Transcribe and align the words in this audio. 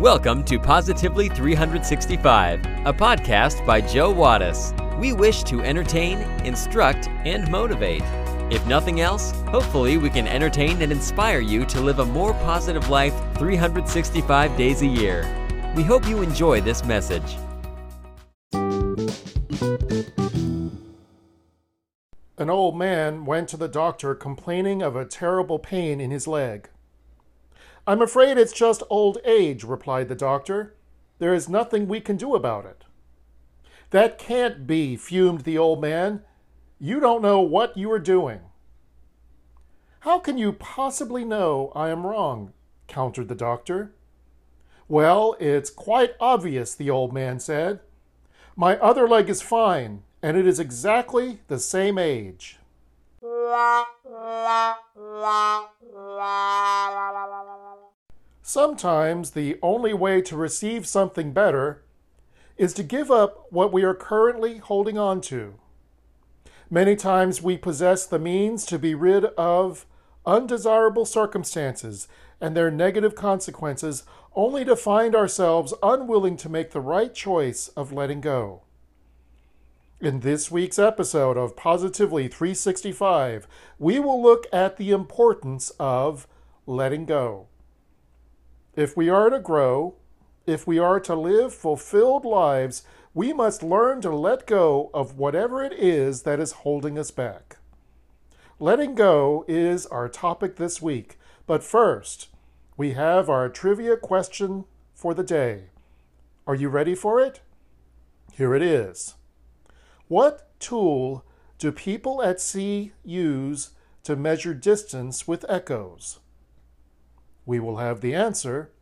Welcome 0.00 0.44
to 0.44 0.60
Positively 0.60 1.28
365, 1.28 2.64
a 2.86 2.92
podcast 2.92 3.66
by 3.66 3.80
Joe 3.80 4.14
Wattis. 4.14 4.72
We 4.96 5.12
wish 5.12 5.42
to 5.42 5.60
entertain, 5.60 6.18
instruct, 6.46 7.08
and 7.24 7.50
motivate. 7.50 8.04
If 8.48 8.64
nothing 8.68 9.00
else, 9.00 9.32
hopefully 9.48 9.98
we 9.98 10.08
can 10.08 10.28
entertain 10.28 10.82
and 10.82 10.92
inspire 10.92 11.40
you 11.40 11.64
to 11.64 11.80
live 11.80 11.98
a 11.98 12.04
more 12.04 12.32
positive 12.34 12.88
life 12.88 13.12
365 13.38 14.56
days 14.56 14.82
a 14.82 14.86
year. 14.86 15.26
We 15.74 15.82
hope 15.82 16.06
you 16.06 16.22
enjoy 16.22 16.60
this 16.60 16.84
message. 16.84 17.36
An 22.38 22.50
old 22.50 22.78
man 22.78 23.24
went 23.24 23.48
to 23.48 23.56
the 23.56 23.66
doctor 23.66 24.14
complaining 24.14 24.80
of 24.80 24.94
a 24.94 25.04
terrible 25.04 25.58
pain 25.58 26.00
in 26.00 26.12
his 26.12 26.28
leg. 26.28 26.70
I'm 27.88 28.02
afraid 28.02 28.36
it's 28.36 28.52
just 28.52 28.82
old 28.90 29.16
age, 29.24 29.64
replied 29.64 30.08
the 30.08 30.14
doctor. 30.14 30.74
There 31.20 31.32
is 31.32 31.48
nothing 31.48 31.88
we 31.88 32.02
can 32.02 32.18
do 32.18 32.34
about 32.34 32.66
it. 32.66 32.84
That 33.92 34.18
can't 34.18 34.66
be, 34.66 34.94
fumed 34.94 35.40
the 35.40 35.56
old 35.56 35.80
man. 35.80 36.20
You 36.78 37.00
don't 37.00 37.22
know 37.22 37.40
what 37.40 37.78
you 37.78 37.90
are 37.90 37.98
doing. 37.98 38.40
How 40.00 40.18
can 40.18 40.36
you 40.36 40.52
possibly 40.52 41.24
know 41.24 41.72
I 41.74 41.88
am 41.88 42.06
wrong? 42.06 42.52
countered 42.88 43.28
the 43.28 43.34
doctor. 43.34 43.94
Well, 44.86 45.34
it's 45.40 45.70
quite 45.70 46.12
obvious, 46.20 46.74
the 46.74 46.90
old 46.90 47.14
man 47.14 47.40
said. 47.40 47.80
My 48.54 48.76
other 48.80 49.08
leg 49.08 49.30
is 49.30 49.40
fine, 49.40 50.02
and 50.22 50.36
it 50.36 50.46
is 50.46 50.60
exactly 50.60 51.40
the 51.48 51.58
same 51.58 51.96
age. 51.96 52.58
Sometimes 58.48 59.32
the 59.32 59.58
only 59.60 59.92
way 59.92 60.22
to 60.22 60.34
receive 60.34 60.86
something 60.86 61.32
better 61.32 61.82
is 62.56 62.72
to 62.72 62.82
give 62.82 63.10
up 63.10 63.44
what 63.50 63.74
we 63.74 63.82
are 63.82 63.92
currently 63.92 64.56
holding 64.56 64.96
on 64.96 65.20
to. 65.20 65.56
Many 66.70 66.96
times 66.96 67.42
we 67.42 67.58
possess 67.58 68.06
the 68.06 68.18
means 68.18 68.64
to 68.64 68.78
be 68.78 68.94
rid 68.94 69.26
of 69.36 69.84
undesirable 70.24 71.04
circumstances 71.04 72.08
and 72.40 72.56
their 72.56 72.70
negative 72.70 73.14
consequences 73.14 74.04
only 74.34 74.64
to 74.64 74.76
find 74.76 75.14
ourselves 75.14 75.74
unwilling 75.82 76.38
to 76.38 76.48
make 76.48 76.70
the 76.70 76.80
right 76.80 77.12
choice 77.12 77.68
of 77.76 77.92
letting 77.92 78.22
go. 78.22 78.62
In 80.00 80.20
this 80.20 80.50
week's 80.50 80.78
episode 80.78 81.36
of 81.36 81.54
Positively 81.54 82.28
365, 82.28 83.46
we 83.78 83.98
will 83.98 84.22
look 84.22 84.46
at 84.50 84.78
the 84.78 84.90
importance 84.90 85.70
of 85.78 86.26
letting 86.66 87.04
go. 87.04 87.48
If 88.78 88.96
we 88.96 89.08
are 89.08 89.28
to 89.28 89.40
grow, 89.40 89.96
if 90.46 90.64
we 90.64 90.78
are 90.78 91.00
to 91.00 91.16
live 91.16 91.52
fulfilled 91.52 92.24
lives, 92.24 92.84
we 93.12 93.32
must 93.32 93.64
learn 93.64 94.00
to 94.02 94.14
let 94.14 94.46
go 94.46 94.92
of 94.94 95.18
whatever 95.18 95.64
it 95.64 95.72
is 95.72 96.22
that 96.22 96.38
is 96.38 96.62
holding 96.62 96.96
us 96.96 97.10
back. 97.10 97.56
Letting 98.60 98.94
go 98.94 99.44
is 99.48 99.84
our 99.86 100.08
topic 100.08 100.54
this 100.54 100.80
week, 100.80 101.18
but 101.44 101.64
first, 101.64 102.28
we 102.76 102.92
have 102.92 103.28
our 103.28 103.48
trivia 103.48 103.96
question 103.96 104.64
for 104.94 105.12
the 105.12 105.24
day. 105.24 105.70
Are 106.46 106.54
you 106.54 106.68
ready 106.68 106.94
for 106.94 107.18
it? 107.18 107.40
Here 108.32 108.54
it 108.54 108.62
is. 108.62 109.16
What 110.06 110.56
tool 110.60 111.24
do 111.58 111.72
people 111.72 112.22
at 112.22 112.40
sea 112.40 112.92
use 113.04 113.70
to 114.04 114.14
measure 114.14 114.54
distance 114.54 115.26
with 115.26 115.44
echoes? 115.48 116.20
We 117.48 117.60
will 117.60 117.78
have 117.78 118.02
the 118.02 118.14
answer 118.14 118.72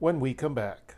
when 0.00 0.18
we 0.18 0.34
come 0.34 0.52
back. 0.52 0.96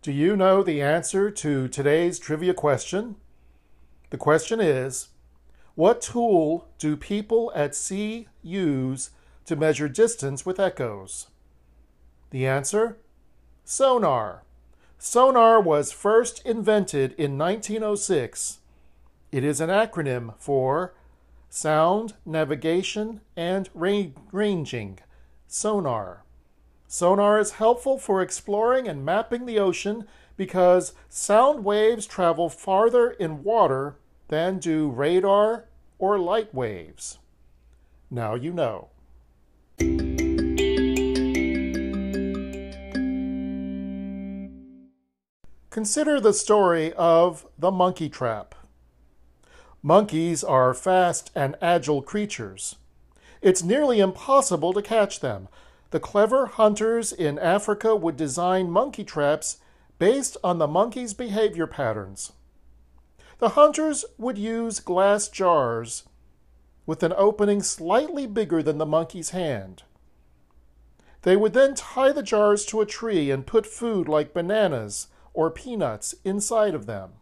Do 0.00 0.12
you 0.12 0.34
know 0.34 0.62
the 0.62 0.80
answer 0.80 1.30
to 1.30 1.68
today's 1.68 2.18
trivia 2.18 2.54
question? 2.54 3.16
The 4.08 4.16
question 4.16 4.60
is 4.60 5.08
What 5.74 6.00
tool 6.00 6.68
do 6.78 6.96
people 6.96 7.52
at 7.54 7.74
sea 7.74 8.28
use 8.42 9.10
to 9.44 9.56
measure 9.56 9.90
distance 9.90 10.46
with 10.46 10.58
echoes? 10.58 11.26
The 12.30 12.46
answer 12.46 12.96
sonar. 13.62 14.44
Sonar 15.02 15.62
was 15.62 15.92
first 15.92 16.44
invented 16.44 17.12
in 17.12 17.38
1906. 17.38 18.58
It 19.32 19.42
is 19.42 19.58
an 19.58 19.70
acronym 19.70 20.34
for 20.36 20.92
Sound, 21.48 22.12
Navigation, 22.26 23.22
and 23.34 23.70
Ranging. 23.74 24.98
Sonar. 25.48 26.22
Sonar 26.86 27.38
is 27.38 27.52
helpful 27.52 27.96
for 27.96 28.20
exploring 28.20 28.86
and 28.86 29.02
mapping 29.02 29.46
the 29.46 29.58
ocean 29.58 30.06
because 30.36 30.92
sound 31.08 31.64
waves 31.64 32.04
travel 32.04 32.50
farther 32.50 33.10
in 33.12 33.42
water 33.42 33.96
than 34.28 34.58
do 34.58 34.90
radar 34.90 35.64
or 35.98 36.18
light 36.18 36.54
waves. 36.54 37.16
Now 38.10 38.34
you 38.34 38.52
know. 38.52 38.90
Consider 45.70 46.18
the 46.18 46.32
story 46.32 46.92
of 46.94 47.46
the 47.56 47.70
monkey 47.70 48.08
trap. 48.08 48.56
Monkeys 49.84 50.42
are 50.42 50.74
fast 50.74 51.30
and 51.32 51.56
agile 51.62 52.02
creatures. 52.02 52.74
It's 53.40 53.62
nearly 53.62 54.00
impossible 54.00 54.72
to 54.72 54.82
catch 54.82 55.20
them. 55.20 55.46
The 55.90 56.00
clever 56.00 56.46
hunters 56.46 57.12
in 57.12 57.38
Africa 57.38 57.94
would 57.94 58.16
design 58.16 58.68
monkey 58.68 59.04
traps 59.04 59.58
based 60.00 60.36
on 60.42 60.58
the 60.58 60.66
monkey's 60.66 61.14
behavior 61.14 61.68
patterns. 61.68 62.32
The 63.38 63.50
hunters 63.50 64.04
would 64.18 64.38
use 64.38 64.80
glass 64.80 65.28
jars 65.28 66.02
with 66.84 67.04
an 67.04 67.14
opening 67.16 67.62
slightly 67.62 68.26
bigger 68.26 68.60
than 68.60 68.78
the 68.78 68.86
monkey's 68.86 69.30
hand. 69.30 69.84
They 71.22 71.36
would 71.36 71.52
then 71.52 71.76
tie 71.76 72.10
the 72.10 72.24
jars 72.24 72.66
to 72.66 72.80
a 72.80 72.86
tree 72.86 73.30
and 73.30 73.46
put 73.46 73.66
food 73.66 74.08
like 74.08 74.34
bananas, 74.34 75.06
or 75.34 75.50
peanuts 75.50 76.14
inside 76.24 76.74
of 76.74 76.86
them. 76.86 77.12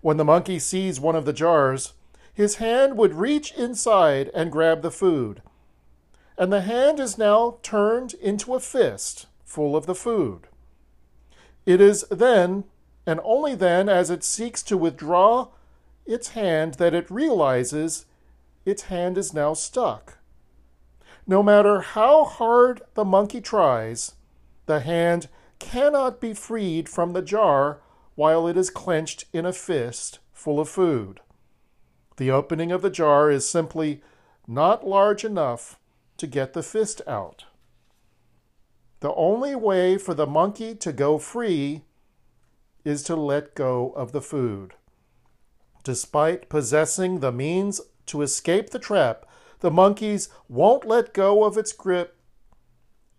When 0.00 0.16
the 0.16 0.24
monkey 0.24 0.58
sees 0.58 1.00
one 1.00 1.16
of 1.16 1.24
the 1.24 1.32
jars, 1.32 1.94
his 2.32 2.56
hand 2.56 2.96
would 2.96 3.14
reach 3.14 3.52
inside 3.54 4.30
and 4.32 4.52
grab 4.52 4.82
the 4.82 4.90
food. 4.90 5.42
And 6.36 6.52
the 6.52 6.60
hand 6.60 7.00
is 7.00 7.18
now 7.18 7.58
turned 7.62 8.14
into 8.14 8.54
a 8.54 8.60
fist 8.60 9.26
full 9.44 9.74
of 9.74 9.86
the 9.86 9.94
food. 9.94 10.46
It 11.66 11.80
is 11.80 12.04
then, 12.10 12.64
and 13.04 13.20
only 13.24 13.54
then, 13.56 13.88
as 13.88 14.08
it 14.08 14.22
seeks 14.22 14.62
to 14.64 14.76
withdraw 14.76 15.48
its 16.06 16.28
hand, 16.28 16.74
that 16.74 16.94
it 16.94 17.10
realizes 17.10 18.06
its 18.64 18.82
hand 18.82 19.18
is 19.18 19.34
now 19.34 19.52
stuck. 19.54 20.18
No 21.26 21.42
matter 21.42 21.80
how 21.80 22.24
hard 22.24 22.82
the 22.94 23.04
monkey 23.04 23.40
tries, 23.40 24.12
the 24.66 24.80
hand 24.80 25.28
cannot 25.58 26.20
be 26.20 26.34
freed 26.34 26.88
from 26.88 27.12
the 27.12 27.22
jar 27.22 27.80
while 28.14 28.46
it 28.46 28.56
is 28.56 28.70
clenched 28.70 29.24
in 29.32 29.46
a 29.46 29.52
fist 29.52 30.18
full 30.32 30.58
of 30.60 30.68
food. 30.68 31.20
The 32.16 32.30
opening 32.30 32.72
of 32.72 32.82
the 32.82 32.90
jar 32.90 33.30
is 33.30 33.48
simply 33.48 34.02
not 34.46 34.86
large 34.86 35.24
enough 35.24 35.78
to 36.16 36.26
get 36.26 36.52
the 36.52 36.62
fist 36.62 37.00
out. 37.06 37.44
The 39.00 39.14
only 39.14 39.54
way 39.54 39.98
for 39.98 40.14
the 40.14 40.26
monkey 40.26 40.74
to 40.76 40.92
go 40.92 41.18
free 41.18 41.82
is 42.84 43.02
to 43.04 43.14
let 43.14 43.54
go 43.54 43.90
of 43.90 44.12
the 44.12 44.22
food. 44.22 44.74
Despite 45.84 46.48
possessing 46.48 47.20
the 47.20 47.30
means 47.30 47.80
to 48.06 48.22
escape 48.22 48.70
the 48.70 48.78
trap, 48.78 49.26
the 49.60 49.70
monkeys 49.70 50.28
won't 50.48 50.84
let 50.84 51.14
go 51.14 51.44
of 51.44 51.56
its 51.56 51.72
grip 51.72 52.16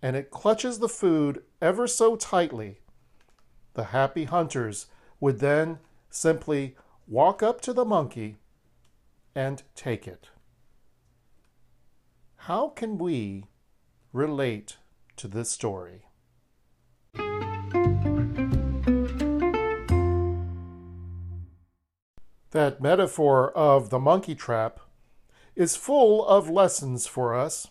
and 0.01 0.15
it 0.15 0.31
clutches 0.31 0.79
the 0.79 0.89
food 0.89 1.43
ever 1.61 1.87
so 1.87 2.15
tightly. 2.15 2.79
The 3.73 3.85
happy 3.85 4.25
hunters 4.25 4.87
would 5.19 5.39
then 5.39 5.79
simply 6.09 6.75
walk 7.07 7.43
up 7.43 7.61
to 7.61 7.73
the 7.73 7.85
monkey 7.85 8.37
and 9.35 9.63
take 9.75 10.07
it. 10.07 10.29
How 12.43 12.69
can 12.69 12.97
we 12.97 13.45
relate 14.13 14.77
to 15.17 15.27
this 15.27 15.51
story? 15.51 16.05
That 22.51 22.81
metaphor 22.81 23.51
of 23.51 23.89
the 23.89 23.99
monkey 23.99 24.33
trap 24.33 24.79
is 25.55 25.75
full 25.75 26.25
of 26.25 26.49
lessons 26.49 27.05
for 27.05 27.35
us. 27.35 27.67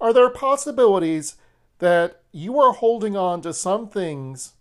Are 0.00 0.12
there 0.12 0.30
possibilities 0.30 1.36
that 1.80 2.22
you 2.30 2.60
are 2.60 2.72
holding 2.72 3.16
on 3.16 3.40
to 3.42 3.52
some 3.52 3.88
things 3.88 4.52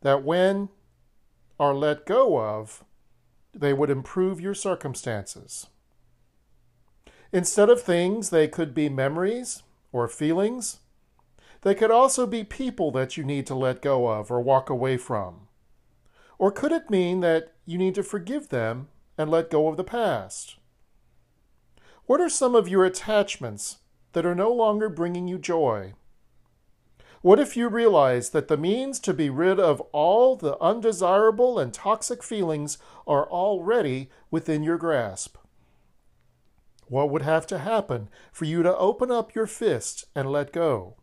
that 0.00 0.24
when 0.24 0.70
are 1.58 1.74
let 1.74 2.06
go 2.06 2.40
of, 2.40 2.84
they 3.52 3.72
would 3.72 3.90
improve 3.90 4.40
your 4.40 4.54
circumstances. 4.54 5.66
Instead 7.32 7.68
of 7.68 7.82
things, 7.82 8.30
they 8.30 8.48
could 8.48 8.74
be 8.74 8.88
memories 8.88 9.62
or 9.92 10.08
feelings. 10.08 10.78
They 11.62 11.74
could 11.74 11.90
also 11.90 12.26
be 12.26 12.44
people 12.44 12.90
that 12.92 13.16
you 13.16 13.24
need 13.24 13.46
to 13.48 13.54
let 13.54 13.82
go 13.82 14.08
of 14.08 14.30
or 14.30 14.40
walk 14.40 14.70
away 14.70 14.96
from. 14.96 15.48
Or 16.38 16.52
could 16.52 16.72
it 16.72 16.90
mean 16.90 17.20
that 17.20 17.54
you 17.66 17.78
need 17.78 17.94
to 17.96 18.02
forgive 18.02 18.48
them 18.48 18.88
and 19.16 19.30
let 19.30 19.50
go 19.50 19.68
of 19.68 19.76
the 19.76 19.84
past? 19.84 20.56
What 22.06 22.20
are 22.20 22.28
some 22.28 22.54
of 22.54 22.68
your 22.68 22.84
attachments 22.84 23.78
that 24.12 24.26
are 24.26 24.34
no 24.34 24.52
longer 24.52 24.88
bringing 24.88 25.26
you 25.26 25.38
joy? 25.38 25.94
What 27.24 27.40
if 27.40 27.56
you 27.56 27.70
realize 27.70 28.28
that 28.30 28.48
the 28.48 28.58
means 28.58 29.00
to 29.00 29.14
be 29.14 29.30
rid 29.30 29.58
of 29.58 29.80
all 29.92 30.36
the 30.36 30.58
undesirable 30.58 31.58
and 31.58 31.72
toxic 31.72 32.22
feelings 32.22 32.76
are 33.06 33.26
already 33.30 34.10
within 34.30 34.62
your 34.62 34.76
grasp? 34.76 35.38
What 36.86 37.08
would 37.08 37.22
have 37.22 37.46
to 37.46 37.60
happen 37.60 38.10
for 38.30 38.44
you 38.44 38.62
to 38.62 38.76
open 38.76 39.10
up 39.10 39.34
your 39.34 39.46
fist 39.46 40.04
and 40.14 40.30
let 40.30 40.52
go? 40.52 40.96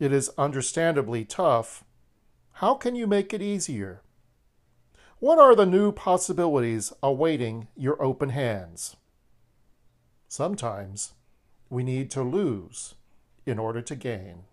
It 0.00 0.12
is 0.12 0.32
understandably 0.36 1.24
tough. 1.24 1.84
How 2.54 2.74
can 2.74 2.96
you 2.96 3.06
make 3.06 3.32
it 3.32 3.40
easier? 3.40 4.02
What 5.20 5.38
are 5.38 5.54
the 5.54 5.66
new 5.66 5.92
possibilities 5.92 6.92
awaiting 7.00 7.68
your 7.76 8.02
open 8.02 8.30
hands? 8.30 8.96
Sometimes 10.26 11.12
we 11.70 11.84
need 11.84 12.10
to 12.10 12.24
lose 12.24 12.96
in 13.46 13.60
order 13.60 13.80
to 13.80 13.94
gain. 13.94 14.46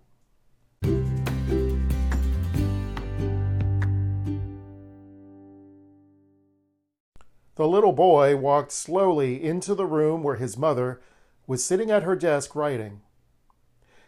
The 7.61 7.67
little 7.67 7.93
boy 7.93 8.35
walked 8.37 8.71
slowly 8.71 9.43
into 9.43 9.75
the 9.75 9.85
room 9.85 10.23
where 10.23 10.37
his 10.37 10.57
mother 10.57 10.99
was 11.45 11.63
sitting 11.63 11.91
at 11.91 12.01
her 12.01 12.15
desk 12.15 12.55
writing. 12.55 13.01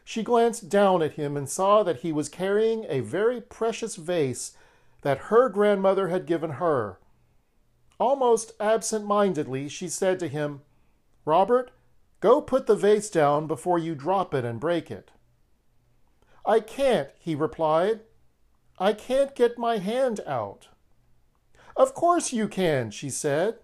She 0.04 0.24
glanced 0.24 0.70
down 0.70 1.04
at 1.04 1.18
him 1.22 1.38
and 1.38 1.48
saw 1.48 1.84
that 1.84 2.00
he 2.00 2.12
was 2.12 2.30
carrying 2.30 2.84
a 2.90 3.02
very 3.02 3.40
precious 3.40 3.96
vase 3.96 4.54
that 5.04 5.30
her 5.30 5.50
grandmother 5.50 6.08
had 6.08 6.26
given 6.26 6.54
her. 6.54 6.98
Almost 8.00 8.54
absent 8.60 9.06
mindedly, 9.06 9.70
she 9.70 9.88
said 9.88 10.18
to 10.22 10.28
him, 10.28 10.62
Robert, 11.24 11.70
go 12.22 12.42
put 12.42 12.66
the 12.66 12.76
vase 12.76 13.12
down 13.12 13.46
before 13.46 13.78
you 13.78 13.94
drop 13.94 14.34
it 14.34 14.44
and 14.44 14.60
break 14.60 14.90
it. 14.90 15.12
I 16.44 16.60
can't, 16.60 17.10
he 17.20 17.36
replied. 17.36 18.00
I 18.80 18.94
can't 18.94 19.36
get 19.36 19.60
my 19.60 19.78
hand 19.78 20.22
out. 20.26 20.70
Of 21.76 21.94
course 21.94 22.34
you 22.34 22.48
can, 22.48 22.92
she 22.92 23.10
said. 23.10 23.56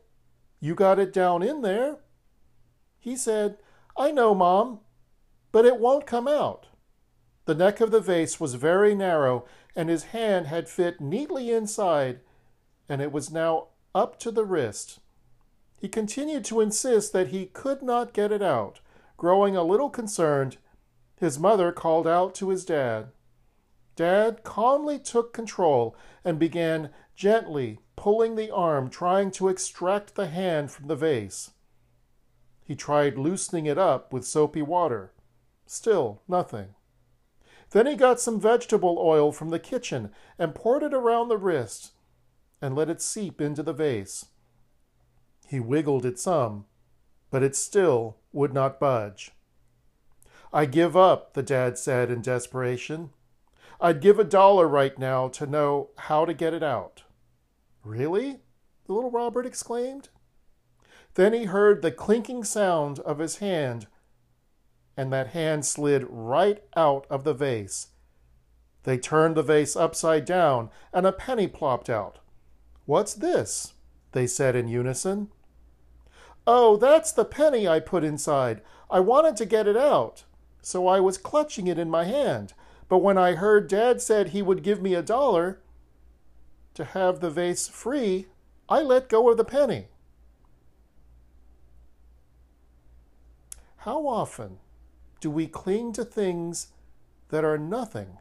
You 0.59 0.75
got 0.75 0.99
it 0.99 1.13
down 1.13 1.41
in 1.43 1.61
there. 1.61 1.97
He 2.99 3.15
said, 3.15 3.57
I 3.97 4.11
know, 4.11 4.33
Mom, 4.33 4.79
but 5.51 5.65
it 5.65 5.79
won't 5.79 6.05
come 6.05 6.27
out. 6.27 6.67
The 7.45 7.55
neck 7.55 7.81
of 7.81 7.91
the 7.91 8.01
vase 8.01 8.39
was 8.39 8.53
very 8.55 8.93
narrow, 8.93 9.45
and 9.75 9.89
his 9.89 10.05
hand 10.05 10.47
had 10.47 10.69
fit 10.69 11.01
neatly 11.01 11.51
inside, 11.51 12.19
and 12.87 13.01
it 13.01 13.11
was 13.11 13.31
now 13.31 13.67
up 13.95 14.19
to 14.19 14.31
the 14.31 14.45
wrist. 14.45 14.99
He 15.79 15.87
continued 15.87 16.45
to 16.45 16.61
insist 16.61 17.13
that 17.13 17.29
he 17.29 17.45
could 17.45 17.81
not 17.81 18.13
get 18.13 18.31
it 18.31 18.41
out. 18.41 18.81
Growing 19.17 19.55
a 19.55 19.63
little 19.63 19.89
concerned, 19.89 20.57
his 21.15 21.39
mother 21.39 21.71
called 21.71 22.07
out 22.07 22.35
to 22.35 22.49
his 22.49 22.65
dad. 22.65 23.07
Dad 23.95 24.43
calmly 24.43 24.99
took 24.99 25.33
control 25.33 25.95
and 26.23 26.39
began 26.39 26.89
gently 27.19 27.77
pulling 27.97 28.35
the 28.35 28.49
arm, 28.49 28.89
trying 28.89 29.29
to 29.29 29.49
extract 29.49 30.15
the 30.15 30.27
hand 30.27 30.71
from 30.71 30.87
the 30.87 30.95
vase. 30.95 31.51
He 32.63 32.75
tried 32.75 33.17
loosening 33.17 33.65
it 33.65 33.77
up 33.77 34.13
with 34.13 34.25
soapy 34.25 34.61
water. 34.61 35.11
Still 35.65 36.21
nothing. 36.29 36.75
Then 37.71 37.87
he 37.87 37.97
got 37.97 38.21
some 38.21 38.39
vegetable 38.39 38.97
oil 38.97 39.33
from 39.33 39.49
the 39.49 39.59
kitchen 39.59 40.11
and 40.37 40.55
poured 40.55 40.81
it 40.81 40.93
around 40.93 41.27
the 41.27 41.37
wrist 41.37 41.91
and 42.61 42.73
let 42.73 42.89
it 42.89 43.01
seep 43.01 43.41
into 43.41 43.63
the 43.63 43.73
vase. 43.73 44.27
He 45.45 45.59
wiggled 45.59 46.05
it 46.05 46.19
some, 46.19 46.67
but 47.31 47.43
it 47.43 47.53
still 47.53 48.15
would 48.31 48.53
not 48.53 48.79
budge. 48.79 49.31
I 50.53 50.65
give 50.65 50.95
up, 50.95 51.33
the 51.33 51.43
dad 51.43 51.77
said 51.77 52.11
in 52.11 52.21
desperation. 52.21 53.09
I'd 53.81 53.99
give 53.99 54.19
a 54.19 54.23
dollar 54.23 54.69
right 54.69 54.97
now 54.97 55.27
to 55.27 55.45
know 55.45 55.89
how 55.97 56.23
to 56.23 56.33
get 56.33 56.53
it 56.53 56.63
out. 56.63 57.03
Really? 57.89 58.41
the 58.85 58.93
little 58.93 59.09
Robert 59.09 59.47
exclaimed. 59.47 60.09
Then 61.15 61.33
he 61.33 61.45
heard 61.45 61.81
the 61.81 61.91
clinking 61.91 62.43
sound 62.43 62.99
of 62.99 63.17
his 63.17 63.37
hand, 63.37 63.87
and 64.95 65.11
that 65.11 65.29
hand 65.29 65.65
slid 65.65 66.05
right 66.07 66.63
out 66.75 67.07
of 67.09 67.23
the 67.23 67.33
vase. 67.33 67.87
They 68.83 68.99
turned 68.99 69.35
the 69.35 69.41
vase 69.41 69.75
upside 69.75 70.25
down, 70.25 70.69
and 70.93 71.07
a 71.07 71.11
penny 71.11 71.47
plopped 71.47 71.89
out. 71.89 72.19
What's 72.85 73.15
this? 73.15 73.73
they 74.11 74.27
said 74.27 74.55
in 74.55 74.67
unison. 74.67 75.29
Oh, 76.45 76.77
that's 76.77 77.11
the 77.11 77.25
penny 77.25 77.67
I 77.67 77.79
put 77.79 78.03
inside. 78.03 78.61
I 78.91 78.99
wanted 78.99 79.35
to 79.37 79.47
get 79.47 79.67
it 79.67 79.77
out, 79.77 80.25
so 80.61 80.85
I 80.85 80.99
was 80.99 81.17
clutching 81.17 81.65
it 81.65 81.79
in 81.79 81.89
my 81.89 82.03
hand. 82.03 82.53
But 82.87 82.99
when 82.99 83.17
I 83.17 83.33
heard 83.33 83.67
Dad 83.67 83.99
said 83.99 84.29
he 84.29 84.43
would 84.43 84.61
give 84.61 84.79
me 84.79 84.93
a 84.93 85.01
dollar, 85.01 85.59
to 86.79 86.85
have 86.85 87.19
the 87.19 87.29
vase 87.29 87.67
free, 87.67 88.27
I 88.69 88.79
let 88.79 89.09
go 89.09 89.29
of 89.29 89.35
the 89.35 89.43
penny. 89.43 89.87
How 93.79 94.07
often 94.07 94.59
do 95.19 95.29
we 95.29 95.45
cling 95.47 95.91
to 95.93 96.05
things 96.05 96.67
that 97.31 97.43
are 97.43 97.57
nothing 97.57 98.17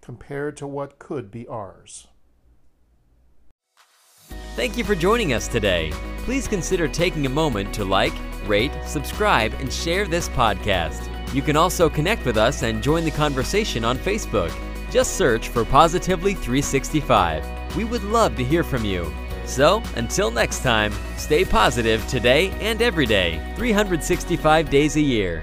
compared 0.00 0.56
to 0.56 0.66
what 0.66 0.98
could 0.98 1.30
be 1.30 1.46
ours? 1.46 2.08
Thank 4.56 4.76
you 4.76 4.82
for 4.82 4.96
joining 4.96 5.32
us 5.32 5.46
today. 5.46 5.92
Please 6.24 6.48
consider 6.48 6.88
taking 6.88 7.24
a 7.24 7.28
moment 7.30 7.72
to 7.74 7.84
like, 7.84 8.12
rate, 8.48 8.72
subscribe, 8.84 9.54
and 9.60 9.72
share 9.72 10.08
this 10.08 10.28
podcast. 10.30 11.08
You 11.32 11.42
can 11.42 11.54
also 11.54 11.88
connect 11.88 12.26
with 12.26 12.36
us 12.36 12.64
and 12.64 12.82
join 12.82 13.04
the 13.04 13.12
conversation 13.12 13.84
on 13.84 13.96
Facebook. 13.96 14.52
Just 14.90 15.16
search 15.16 15.50
for 15.50 15.64
Positively 15.64 16.34
365. 16.34 17.59
We 17.76 17.84
would 17.84 18.04
love 18.04 18.36
to 18.36 18.44
hear 18.44 18.64
from 18.64 18.84
you. 18.84 19.12
So, 19.44 19.82
until 19.96 20.30
next 20.30 20.62
time, 20.62 20.92
stay 21.16 21.44
positive 21.44 22.06
today 22.06 22.50
and 22.60 22.80
every 22.82 23.06
day, 23.06 23.40
365 23.56 24.70
days 24.70 24.96
a 24.96 25.00
year. 25.00 25.42